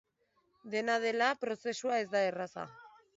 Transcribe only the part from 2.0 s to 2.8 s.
ez da erraza.